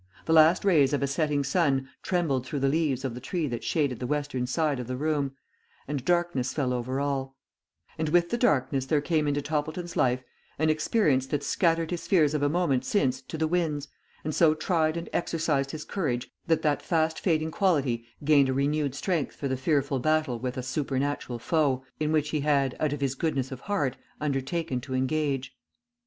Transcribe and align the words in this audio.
The 0.25 0.33
last 0.33 0.65
rays 0.65 0.93
of 0.93 1.03
a 1.03 1.07
setting 1.07 1.43
sun 1.43 1.87
trembled 2.01 2.43
through 2.43 2.61
the 2.61 2.67
leaves 2.67 3.05
of 3.05 3.13
the 3.13 3.21
tree 3.21 3.45
that 3.45 3.63
shaded 3.63 3.99
the 3.99 4.07
western 4.07 4.47
side 4.47 4.79
of 4.79 4.87
the 4.87 4.97
room, 4.97 5.33
and 5.87 6.03
darkness 6.03 6.55
fell 6.55 6.73
over 6.73 6.99
all; 6.99 7.35
and 7.99 8.09
with 8.09 8.31
the 8.31 8.37
darkness 8.39 8.87
there 8.87 8.99
came 8.99 9.27
into 9.27 9.43
Toppleton's 9.43 9.95
life 9.95 10.23
an 10.57 10.71
experience 10.71 11.27
that 11.27 11.43
scattered 11.43 11.91
his 11.91 12.07
fears 12.07 12.33
of 12.33 12.41
a 12.41 12.49
moment 12.49 12.83
since 12.83 13.21
to 13.21 13.37
the 13.37 13.47
winds, 13.47 13.89
and 14.23 14.33
so 14.33 14.55
tried 14.55 14.97
and 14.97 15.07
exercised 15.13 15.69
his 15.69 15.85
courage, 15.85 16.31
that 16.47 16.63
that 16.63 16.81
fast 16.81 17.19
fading 17.19 17.51
quality 17.51 18.03
gained 18.23 18.49
a 18.49 18.53
renewed 18.53 18.95
strength 18.95 19.35
for 19.35 19.47
the 19.47 19.55
fearful 19.55 19.99
battle 19.99 20.39
with 20.39 20.57
a 20.57 20.63
supernatural 20.63 21.37
foe, 21.37 21.85
in 21.99 22.11
which 22.11 22.29
he 22.29 22.39
had, 22.39 22.75
out 22.79 22.91
of 22.91 23.01
his 23.01 23.13
goodness 23.13 23.51
of 23.51 23.59
heart, 23.59 23.97
undertaken 24.19 24.81
to 24.81 24.95
engage. 24.95 25.55